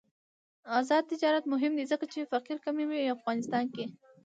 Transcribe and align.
آزاد 0.77 1.03
تجارت 1.11 1.43
مهم 1.53 1.71
دی 1.77 1.85
ځکه 1.91 2.05
چې 2.13 2.29
فقر 2.31 2.57
کموي 2.65 3.01
افغانستان 3.15 3.65
کې. 3.73 3.85